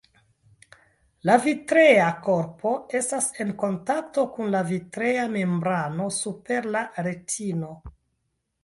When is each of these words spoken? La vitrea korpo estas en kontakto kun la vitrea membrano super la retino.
La 1.29 1.35
vitrea 1.43 2.07
korpo 2.29 2.71
estas 3.01 3.29
en 3.45 3.53
kontakto 3.65 4.25
kun 4.39 4.53
la 4.57 4.63
vitrea 4.73 5.29
membrano 5.39 6.11
super 6.21 6.71
la 6.79 6.87
retino. 7.11 7.75